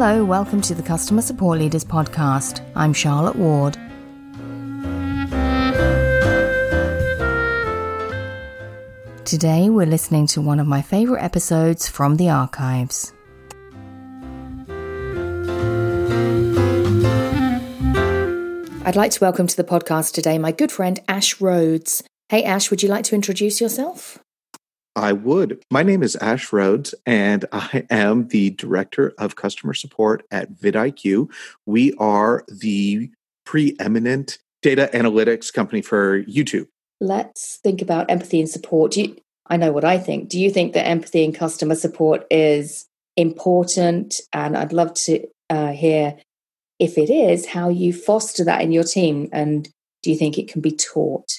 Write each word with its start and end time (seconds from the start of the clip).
Hello, 0.00 0.24
welcome 0.24 0.60
to 0.60 0.76
the 0.76 0.82
Customer 0.84 1.20
Support 1.20 1.58
Leaders 1.58 1.84
Podcast. 1.84 2.64
I'm 2.76 2.92
Charlotte 2.92 3.34
Ward. 3.34 3.74
Today, 9.24 9.68
we're 9.68 9.86
listening 9.86 10.28
to 10.28 10.40
one 10.40 10.60
of 10.60 10.68
my 10.68 10.82
favorite 10.82 11.20
episodes 11.20 11.88
from 11.88 12.16
the 12.16 12.30
archives. 12.30 13.12
I'd 18.86 18.94
like 18.94 19.10
to 19.10 19.20
welcome 19.20 19.48
to 19.48 19.56
the 19.56 19.64
podcast 19.64 20.12
today 20.12 20.38
my 20.38 20.52
good 20.52 20.70
friend 20.70 21.00
Ash 21.08 21.40
Rhodes. 21.40 22.04
Hey, 22.28 22.44
Ash, 22.44 22.70
would 22.70 22.84
you 22.84 22.88
like 22.88 23.02
to 23.06 23.16
introduce 23.16 23.60
yourself? 23.60 24.20
I 24.98 25.12
would. 25.12 25.62
My 25.70 25.84
name 25.84 26.02
is 26.02 26.16
Ash 26.16 26.52
Rhodes, 26.52 26.92
and 27.06 27.44
I 27.52 27.86
am 27.88 28.26
the 28.28 28.50
Director 28.50 29.14
of 29.16 29.36
Customer 29.36 29.72
Support 29.72 30.26
at 30.32 30.52
vidIQ. 30.54 31.30
We 31.66 31.92
are 31.98 32.44
the 32.48 33.08
preeminent 33.46 34.38
data 34.60 34.90
analytics 34.92 35.52
company 35.52 35.82
for 35.82 36.24
YouTube. 36.24 36.66
Let's 37.00 37.60
think 37.62 37.80
about 37.80 38.10
empathy 38.10 38.40
and 38.40 38.48
support. 38.48 38.96
You, 38.96 39.16
I 39.46 39.56
know 39.56 39.70
what 39.70 39.84
I 39.84 39.98
think. 39.98 40.30
Do 40.30 40.40
you 40.40 40.50
think 40.50 40.72
that 40.72 40.88
empathy 40.88 41.24
and 41.24 41.32
customer 41.32 41.76
support 41.76 42.26
is 42.28 42.84
important? 43.16 44.20
And 44.32 44.56
I'd 44.56 44.72
love 44.72 44.94
to 44.94 45.24
uh, 45.48 45.68
hear 45.68 46.16
if 46.80 46.98
it 46.98 47.08
is, 47.08 47.46
how 47.46 47.68
you 47.68 47.92
foster 47.92 48.44
that 48.46 48.62
in 48.62 48.72
your 48.72 48.82
team. 48.82 49.28
And 49.32 49.68
do 50.02 50.10
you 50.10 50.16
think 50.16 50.38
it 50.38 50.48
can 50.48 50.60
be 50.60 50.72
taught? 50.72 51.30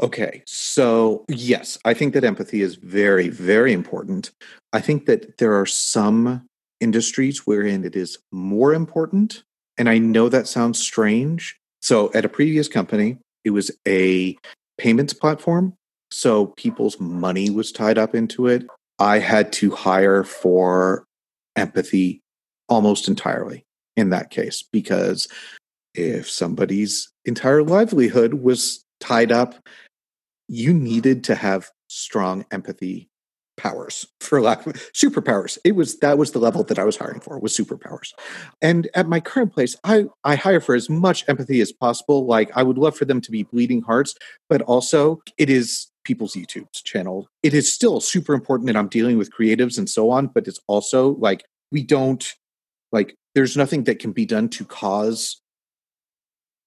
Okay, 0.00 0.42
so 0.46 1.24
yes, 1.28 1.78
I 1.84 1.94
think 1.94 2.14
that 2.14 2.24
empathy 2.24 2.62
is 2.62 2.74
very, 2.74 3.28
very 3.28 3.72
important. 3.72 4.32
I 4.72 4.80
think 4.80 5.06
that 5.06 5.38
there 5.38 5.58
are 5.58 5.66
some 5.66 6.46
industries 6.80 7.46
wherein 7.46 7.84
it 7.84 7.94
is 7.94 8.18
more 8.32 8.74
important. 8.74 9.44
And 9.78 9.88
I 9.88 9.98
know 9.98 10.28
that 10.28 10.48
sounds 10.48 10.80
strange. 10.80 11.56
So 11.80 12.10
at 12.12 12.24
a 12.24 12.28
previous 12.28 12.68
company, 12.68 13.18
it 13.44 13.50
was 13.50 13.70
a 13.86 14.36
payments 14.78 15.12
platform. 15.12 15.74
So 16.10 16.46
people's 16.46 16.98
money 16.98 17.50
was 17.50 17.72
tied 17.72 17.98
up 17.98 18.14
into 18.14 18.46
it. 18.48 18.66
I 18.98 19.18
had 19.18 19.52
to 19.54 19.70
hire 19.70 20.24
for 20.24 21.04
empathy 21.56 22.20
almost 22.68 23.08
entirely 23.08 23.64
in 23.96 24.10
that 24.10 24.30
case 24.30 24.62
because 24.62 25.28
if 25.94 26.28
somebody's 26.28 27.10
entire 27.24 27.62
livelihood 27.62 28.34
was 28.34 28.84
tied 29.00 29.30
up, 29.30 29.54
you 30.48 30.74
needed 30.74 31.24
to 31.24 31.34
have 31.34 31.70
strong 31.88 32.44
empathy 32.50 33.08
powers 33.56 34.06
for 34.20 34.40
lack 34.40 34.66
of 34.66 34.74
superpowers. 34.92 35.58
It 35.64 35.72
was 35.76 35.98
that 36.00 36.18
was 36.18 36.32
the 36.32 36.38
level 36.38 36.64
that 36.64 36.78
i 36.78 36.84
was 36.84 36.96
hiring 36.96 37.20
for 37.20 37.38
was 37.38 37.56
superpowers. 37.56 38.12
And 38.60 38.88
at 38.94 39.08
my 39.08 39.20
current 39.20 39.52
place 39.52 39.76
i 39.84 40.06
i 40.24 40.34
hire 40.34 40.60
for 40.60 40.74
as 40.74 40.90
much 40.90 41.24
empathy 41.28 41.60
as 41.60 41.72
possible. 41.72 42.26
Like 42.26 42.50
i 42.56 42.62
would 42.62 42.78
love 42.78 42.96
for 42.96 43.04
them 43.04 43.20
to 43.20 43.30
be 43.30 43.44
bleeding 43.44 43.82
hearts 43.82 44.14
but 44.48 44.62
also 44.62 45.22
it 45.38 45.50
is 45.50 45.88
people's 46.04 46.34
youtube 46.34 46.66
channel. 46.72 47.28
It 47.42 47.54
is 47.54 47.72
still 47.72 48.00
super 48.00 48.34
important 48.34 48.66
that 48.66 48.76
i'm 48.76 48.88
dealing 48.88 49.18
with 49.18 49.32
creatives 49.32 49.78
and 49.78 49.88
so 49.88 50.10
on 50.10 50.26
but 50.26 50.48
it's 50.48 50.60
also 50.66 51.14
like 51.16 51.44
we 51.70 51.82
don't 51.82 52.34
like 52.92 53.14
there's 53.34 53.56
nothing 53.56 53.84
that 53.84 53.98
can 53.98 54.12
be 54.12 54.26
done 54.26 54.48
to 54.48 54.64
cause 54.64 55.40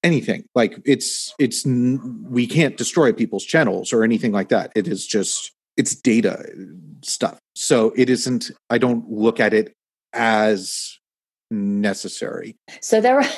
anything. 0.07 0.45
Like 0.55 0.79
it's 0.85 1.33
it's 1.37 1.65
we 1.65 2.47
can't 2.47 2.77
destroy 2.77 3.11
people's 3.13 3.45
channels 3.45 3.93
or 3.93 4.03
anything 4.03 4.31
like 4.31 4.49
that. 4.49 4.71
It 4.75 4.87
is 4.87 5.05
just 5.05 5.51
it's 5.75 5.93
data 5.93 6.39
uh, 6.39 6.45
stuff. 7.03 7.37
So 7.55 7.93
it 7.95 8.09
isn't 8.09 8.51
i 8.69 8.77
don't 8.77 9.07
look 9.09 9.39
at 9.39 9.53
it 9.53 9.73
as 10.13 10.97
necessary. 11.51 12.55
So 12.81 13.01
there 13.01 13.19
are 13.19 13.29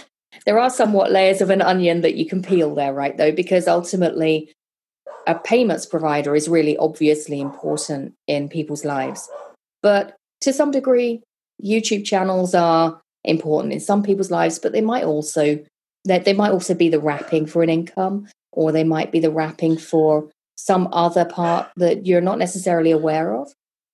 there 0.46 0.60
are 0.60 0.70
somewhat 0.70 1.12
layers 1.12 1.42
of 1.42 1.50
an 1.50 1.62
onion 1.62 2.02
that 2.02 2.16
you 2.16 2.26
can 2.26 2.42
peel 2.42 2.74
there 2.76 2.94
right 2.94 3.18
though 3.18 3.32
because 3.32 3.68
ultimately 3.68 4.54
a 5.28 5.36
payments 5.36 5.86
provider 5.86 6.36
is 6.36 6.48
really 6.48 6.78
obviously 6.78 7.42
important 7.42 8.14
in 8.28 8.48
people's 8.48 8.86
lives. 8.86 9.30
But 9.82 10.16
to 10.42 10.54
some 10.54 10.72
degree 10.72 11.22
youtube 11.62 12.06
channels 12.06 12.56
are 12.56 13.02
important 13.24 13.74
in 13.74 13.80
some 13.80 14.04
people's 14.04 14.32
lives, 14.32 14.60
but 14.60 14.72
they 14.72 14.82
might 14.82 15.04
also 15.04 15.60
they, 16.06 16.20
they 16.20 16.34
might 16.34 16.52
also 16.52 16.74
be 16.74 16.90
the 16.90 17.00
wrapping 17.00 17.46
for 17.46 17.64
an 17.64 17.70
income, 17.70 18.28
or 18.52 18.72
they 18.72 18.84
might 18.84 19.12
be 19.12 19.20
the 19.20 19.32
wrapping 19.32 19.78
for 19.78 20.30
some 20.56 20.90
other 20.92 21.26
part 21.26 21.70
that 21.78 22.06
you're 22.06 22.22
not 22.22 22.38
necessarily 22.38 22.92
aware 22.92 23.36
of. 23.36 23.52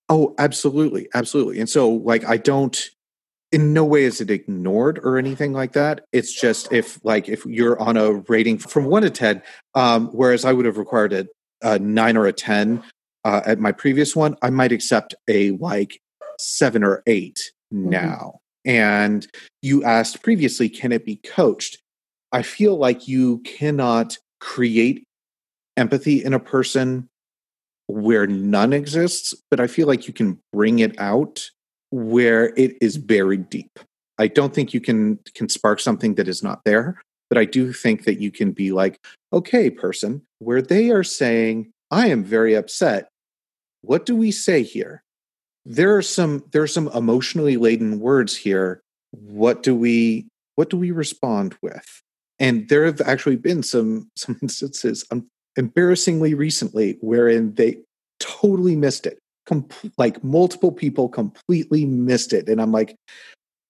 Oh, 0.09 0.35
absolutely, 0.37 1.07
absolutely. 1.13 1.59
And 1.59 1.69
so, 1.69 1.89
like, 1.89 2.25
I 2.25 2.37
don't. 2.37 2.89
In 3.51 3.73
no 3.73 3.85
way 3.85 4.03
is 4.03 4.19
it 4.19 4.31
ignored 4.31 4.99
or 5.03 5.17
anything 5.17 5.53
like 5.53 5.73
that. 5.73 6.03
It's 6.11 6.33
just 6.33 6.73
if, 6.73 6.99
like, 7.05 7.29
if 7.29 7.45
you're 7.45 7.79
on 7.79 7.95
a 7.95 8.13
rating 8.27 8.57
from 8.57 8.85
one 8.85 9.03
to 9.03 9.09
ten, 9.09 9.41
um, 9.75 10.07
whereas 10.07 10.43
I 10.43 10.51
would 10.51 10.65
have 10.65 10.77
required 10.77 11.13
a, 11.13 11.27
a 11.61 11.79
nine 11.79 12.17
or 12.17 12.25
a 12.25 12.33
ten 12.33 12.83
uh, 13.25 13.41
at 13.45 13.59
my 13.59 13.71
previous 13.71 14.15
one, 14.15 14.37
I 14.41 14.51
might 14.51 14.71
accept 14.71 15.15
a 15.27 15.51
like 15.51 15.99
seven 16.39 16.83
or 16.83 17.01
8 17.07 17.51
mm-hmm. 17.73 17.89
now. 17.89 18.39
And 18.63 19.27
you 19.61 19.83
asked 19.83 20.23
previously, 20.23 20.69
can 20.69 20.91
it 20.91 21.05
be 21.05 21.17
coached? 21.17 21.79
I 22.31 22.41
feel 22.41 22.77
like 22.77 23.07
you 23.07 23.39
cannot 23.39 24.17
create 24.39 25.03
empathy 25.77 26.23
in 26.23 26.33
a 26.33 26.39
person 26.39 27.07
where 27.87 28.27
none 28.27 28.73
exists, 28.73 29.33
but 29.49 29.59
I 29.59 29.67
feel 29.67 29.87
like 29.87 30.07
you 30.07 30.13
can 30.13 30.39
bring 30.51 30.79
it 30.79 30.99
out 30.99 31.49
where 31.91 32.53
it 32.57 32.75
is 32.81 32.97
buried 32.97 33.49
deep. 33.49 33.79
I 34.17 34.27
don't 34.27 34.53
think 34.53 34.73
you 34.73 34.81
can 34.81 35.19
can 35.33 35.49
spark 35.49 35.79
something 35.79 36.15
that 36.15 36.27
is 36.27 36.41
not 36.41 36.61
there, 36.65 37.01
but 37.29 37.37
I 37.37 37.45
do 37.45 37.73
think 37.73 38.05
that 38.05 38.19
you 38.19 38.31
can 38.31 38.51
be 38.51 38.71
like, 38.71 38.99
okay, 39.33 39.69
person, 39.69 40.21
where 40.39 40.61
they 40.61 40.89
are 40.91 41.03
saying, 41.03 41.71
I 41.91 42.07
am 42.07 42.23
very 42.23 42.55
upset. 42.55 43.09
What 43.81 44.05
do 44.05 44.15
we 44.15 44.31
say 44.31 44.63
here? 44.63 45.03
there 45.65 45.95
are 45.95 46.01
some 46.01 46.43
there 46.51 46.61
are 46.61 46.67
some 46.67 46.87
emotionally 46.89 47.57
laden 47.57 47.99
words 47.99 48.35
here 48.35 48.81
what 49.11 49.63
do 49.63 49.75
we 49.75 50.27
what 50.55 50.69
do 50.69 50.77
we 50.77 50.91
respond 50.91 51.55
with 51.61 52.01
and 52.39 52.67
there 52.69 52.85
have 52.85 53.01
actually 53.01 53.35
been 53.35 53.63
some 53.63 54.09
some 54.17 54.37
instances 54.41 55.05
um, 55.11 55.27
embarrassingly 55.57 56.33
recently 56.33 56.97
wherein 57.01 57.53
they 57.55 57.77
totally 58.19 58.75
missed 58.75 59.05
it 59.05 59.19
Com- 59.47 59.67
like 59.97 60.23
multiple 60.23 60.71
people 60.71 61.07
completely 61.07 61.85
missed 61.85 62.33
it. 62.33 62.49
And 62.49 62.61
i'm 62.61 62.71
like 62.71 62.95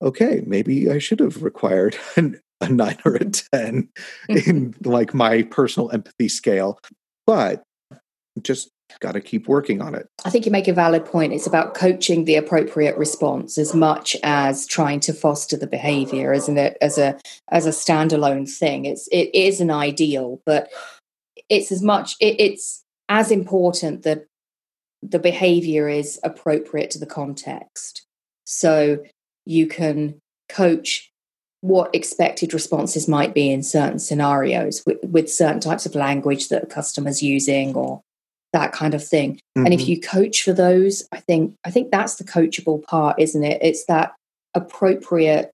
okay 0.02 0.44
maybe 0.46 0.90
i 0.90 1.00
should 1.00 1.20
have 1.20 1.44
required 1.44 1.98
an, 2.16 2.40
a 2.62 2.70
9 2.70 2.98
or 3.06 3.16
a 3.16 3.26
10 3.26 3.90
in 4.30 4.76
like 4.84 5.14
my 5.14 5.44
personal 5.44 5.92
empathy 5.92 6.30
scale. 6.30 6.80
But 7.26 7.64
just 8.42 8.70
got 9.00 9.14
to 9.14 9.22
keep 9.22 9.48
working 9.48 9.82
on 9.82 9.96
it. 9.96 10.08
I 10.24 10.30
think 10.30 10.46
you 10.46 10.52
make 10.52 10.68
a 10.68 10.74
valid 10.74 11.06
point. 11.06 11.34
It's 11.34 11.48
about 11.48 11.74
coaching 11.74 12.26
the 12.26 12.36
appropriate 12.36 12.98
response 12.98 13.58
as 13.58 13.74
much 13.74 14.16
as 14.24 14.66
trying 14.66 15.00
to 15.02 15.14
foster 15.14 15.58
the 15.58 15.68
behavior, 15.68 16.34
isn't 16.34 16.58
it? 16.58 16.78
As 16.82 16.98
a 16.98 17.20
as 17.52 17.66
a 17.66 17.72
standalone 17.72 18.50
thing, 18.50 18.86
it's 18.86 19.08
it 19.12 19.34
is 19.34 19.62
an 19.62 19.72
ideal, 19.72 20.42
but 20.46 20.70
it's 21.50 21.72
as 21.72 21.82
much 21.82 22.16
it, 22.20 22.40
it's 22.40 22.84
as 23.10 23.32
important 23.32 24.04
that 24.04 24.26
the 25.02 25.20
behavior 25.20 25.88
is 25.88 26.20
appropriate 26.24 26.90
to 26.92 27.00
the 27.00 27.06
context. 27.06 28.06
So 28.46 29.04
you 29.46 29.68
can 29.68 30.20
coach 30.50 31.12
what 31.62 31.94
expected 31.96 32.54
responses 32.54 33.08
might 33.08 33.34
be 33.34 33.52
in 33.52 33.64
certain 33.64 33.98
scenarios 33.98 34.84
with, 34.86 34.98
with 35.04 35.32
certain 35.32 35.60
types 35.60 35.86
of 35.86 35.96
language 35.96 36.50
that 36.50 36.64
a 36.64 36.68
customer's 36.68 37.24
using 37.24 37.76
or 37.76 38.02
that 38.56 38.72
kind 38.72 38.94
of 38.94 39.06
thing. 39.06 39.36
Mm-hmm. 39.36 39.66
And 39.66 39.74
if 39.74 39.82
mm-hmm. 39.82 39.92
you 39.92 40.02
coach 40.02 40.42
for 40.42 40.54
those, 40.54 41.06
I 41.12 41.20
think 41.20 41.56
I 41.66 41.72
think 41.72 41.92
that's 41.92 42.16
the 42.16 42.24
coachable 42.24 42.82
part, 42.84 43.20
isn't 43.20 43.44
it? 43.44 43.60
It's 43.62 43.86
that 43.86 44.16
appropriate 44.54 45.52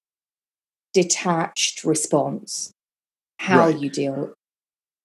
detached 0.93 1.83
response. 1.83 2.71
How 3.39 3.67
right. 3.67 3.79
you 3.79 3.89
deal 3.89 4.33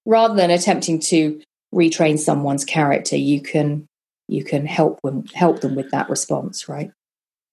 rather 0.04 0.34
than 0.34 0.50
attempting 0.50 1.00
to 1.00 1.40
retrain 1.75 2.19
someone's 2.19 2.66
character, 2.66 3.16
you 3.16 3.40
can 3.40 3.87
you 4.28 4.44
can 4.44 4.66
help 4.66 5.00
them 5.02 5.25
help 5.34 5.60
them 5.60 5.75
with 5.75 5.90
that 5.90 6.10
response, 6.10 6.69
right? 6.69 6.90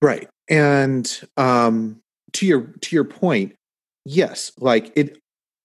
Right. 0.01 0.27
And 0.49 1.21
um 1.37 2.01
to 2.33 2.45
your 2.45 2.73
to 2.81 2.95
your 2.95 3.05
point, 3.05 3.55
yes, 4.03 4.51
like 4.59 4.91
it 4.95 5.17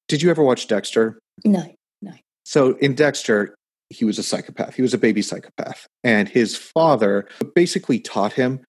did 0.06 0.22
you 0.22 0.30
ever 0.30 0.42
watch 0.42 0.68
Dexter? 0.68 1.18
No, 1.44 1.74
no. 2.00 2.12
So 2.44 2.76
in 2.76 2.94
Dexter, 2.94 3.56
he 3.90 4.04
was 4.04 4.18
a 4.18 4.22
psychopath. 4.22 4.74
He 4.74 4.82
was 4.82 4.94
a 4.94 4.98
baby 4.98 5.22
psychopath. 5.22 5.86
And 6.04 6.28
his 6.28 6.56
father 6.56 7.28
basically 7.54 8.00
taught 8.00 8.32
him 8.32 8.60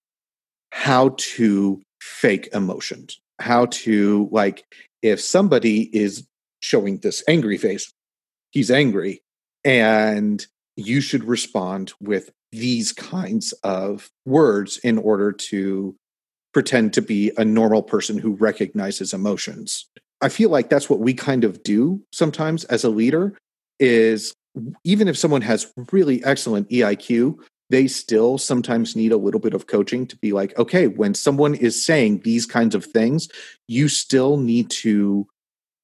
how 0.72 1.16
to 1.18 1.82
fake 2.02 2.50
emotions, 2.54 3.20
how 3.40 3.66
to, 3.68 4.30
like, 4.32 4.64
if 5.02 5.20
somebody 5.20 5.96
is 5.96 6.26
showing 6.62 6.98
this 6.98 7.24
angry 7.28 7.58
face, 7.58 7.92
he's 8.52 8.72
angry. 8.72 9.22
And 9.64 10.46
you 10.76 11.02
should 11.02 11.26
respond 11.26 11.94
with 12.00 12.32
these 12.52 12.92
kinds 12.94 13.52
of 13.64 14.10
words 14.26 14.78
in 14.78 14.98
order 14.98 15.32
to 15.32 15.96
pretend 16.54 16.94
to 16.94 17.02
be 17.02 17.32
a 17.38 17.46
normal 17.46 17.84
person 17.84 18.18
who 18.18 18.32
recognizes 18.32 19.14
emotions. 19.14 19.86
I 20.22 20.30
feel 20.30 20.50
like 20.50 20.70
that's 20.70 20.90
what 20.90 21.00
we 21.00 21.14
kind 21.14 21.44
of 21.44 21.64
do 21.64 22.02
sometimes 22.12 22.64
as 22.66 22.84
a 22.84 22.90
leader 22.90 23.38
is 23.80 24.34
even 24.84 25.08
if 25.08 25.18
someone 25.18 25.42
has 25.42 25.72
really 25.92 26.24
excellent 26.24 26.70
EIQ, 26.70 27.38
they 27.70 27.88
still 27.88 28.38
sometimes 28.38 28.96
need 28.96 29.12
a 29.12 29.18
little 29.18 29.40
bit 29.40 29.54
of 29.54 29.68
coaching 29.68 30.08
to 30.08 30.18
be 30.18 30.32
like, 30.32 30.58
okay, 30.58 30.88
when 30.88 31.14
someone 31.14 31.54
is 31.56 31.86
saying 31.86 32.22
these 32.24 32.46
kinds 32.46 32.74
of 32.74 32.86
things, 32.86 33.30
you 33.68 33.88
still 33.88 34.38
need 34.38 34.70
to 34.70 35.28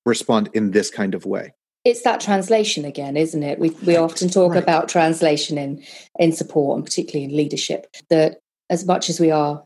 respond 0.06 0.50
in 0.54 0.72
this 0.72 0.90
kind 0.90 1.14
of 1.14 1.26
way. 1.26 1.54
It's 1.84 2.02
that 2.02 2.20
translation 2.20 2.84
again, 2.84 3.16
isn't 3.16 3.44
it? 3.44 3.60
We 3.60 3.70
we 3.86 3.96
often 3.96 4.30
talk 4.30 4.54
right. 4.54 4.64
about 4.64 4.90
translation 4.90 5.58
in 5.58 5.84
in 6.18 6.32
support 6.32 6.78
and 6.78 6.86
particularly 6.86 7.26
in 7.26 7.38
leadership. 7.38 7.86
That 8.10 8.40
as 8.72 8.86
much 8.86 9.08
as 9.10 9.20
we 9.20 9.30
are 9.30 9.64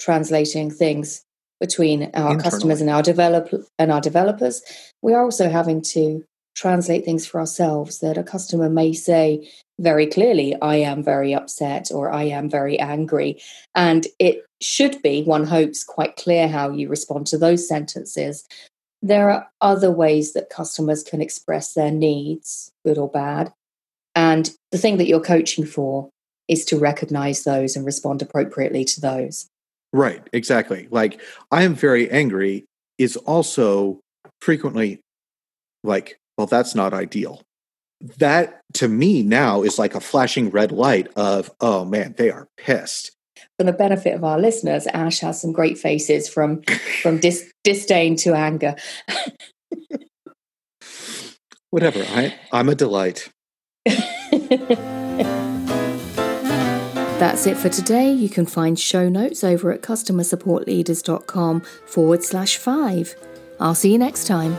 translating 0.00 0.70
things 0.70 1.22
between 1.60 2.04
our 2.14 2.32
Internally. 2.32 2.42
customers 2.42 2.80
and 2.80 2.90
our 2.90 3.02
develop 3.02 3.54
and 3.78 3.92
our 3.92 4.00
developers, 4.00 4.62
we 5.02 5.14
are 5.14 5.22
also 5.22 5.48
having 5.48 5.82
to 5.92 6.24
translate 6.54 7.04
things 7.04 7.26
for 7.26 7.40
ourselves 7.40 8.00
that 8.00 8.18
a 8.18 8.22
customer 8.22 8.68
may 8.68 8.92
say 8.92 9.48
very 9.78 10.06
clearly, 10.06 10.54
I 10.60 10.76
am 10.76 11.02
very 11.02 11.34
upset 11.34 11.90
or 11.90 12.12
I 12.12 12.24
am 12.24 12.50
very 12.50 12.78
angry. 12.78 13.40
And 13.74 14.06
it 14.18 14.44
should 14.60 15.00
be, 15.00 15.22
one 15.22 15.46
hopes, 15.46 15.82
quite 15.82 16.16
clear 16.16 16.48
how 16.48 16.70
you 16.70 16.88
respond 16.88 17.26
to 17.28 17.38
those 17.38 17.66
sentences. 17.66 18.46
There 19.00 19.30
are 19.30 19.48
other 19.62 19.90
ways 19.90 20.34
that 20.34 20.50
customers 20.50 21.02
can 21.02 21.22
express 21.22 21.72
their 21.72 21.90
needs, 21.90 22.70
good 22.84 22.98
or 22.98 23.08
bad. 23.08 23.52
And 24.14 24.50
the 24.70 24.78
thing 24.78 24.98
that 24.98 25.06
you're 25.06 25.20
coaching 25.20 25.64
for 25.64 26.10
is 26.48 26.66
to 26.66 26.78
recognize 26.78 27.44
those 27.44 27.76
and 27.76 27.86
respond 27.86 28.20
appropriately 28.20 28.84
to 28.84 29.00
those. 29.00 29.46
Right, 29.92 30.22
exactly. 30.32 30.88
Like, 30.90 31.20
I 31.50 31.62
am 31.62 31.74
very 31.74 32.10
angry 32.10 32.66
is 32.98 33.16
also 33.16 34.00
frequently 34.42 35.00
like, 35.82 36.18
well, 36.40 36.46
that's 36.46 36.74
not 36.74 36.94
ideal. 36.94 37.42
That 38.16 38.62
to 38.72 38.88
me 38.88 39.22
now 39.22 39.62
is 39.62 39.78
like 39.78 39.94
a 39.94 40.00
flashing 40.00 40.48
red 40.48 40.72
light 40.72 41.08
of, 41.16 41.50
oh 41.60 41.84
man, 41.84 42.14
they 42.16 42.30
are 42.30 42.48
pissed. 42.56 43.14
For 43.58 43.64
the 43.64 43.74
benefit 43.74 44.14
of 44.14 44.24
our 44.24 44.38
listeners, 44.38 44.86
Ash 44.86 45.18
has 45.18 45.38
some 45.38 45.52
great 45.52 45.76
faces 45.76 46.30
from 46.30 46.62
from 47.02 47.18
dis- 47.18 47.52
disdain 47.64 48.16
to 48.16 48.32
anger. 48.32 48.74
Whatever. 51.68 52.02
I 52.08 52.34
I'm 52.52 52.70
a 52.70 52.74
delight. 52.74 53.28
That's 57.18 57.46
it 57.46 57.58
for 57.58 57.68
today. 57.68 58.10
You 58.10 58.30
can 58.30 58.46
find 58.46 58.80
show 58.80 59.10
notes 59.10 59.44
over 59.44 59.70
at 59.72 59.82
customersupportleaders.com 59.82 61.60
forward 61.60 62.24
slash 62.24 62.56
five. 62.56 63.14
I'll 63.60 63.74
see 63.74 63.92
you 63.92 63.98
next 63.98 64.26
time. 64.26 64.56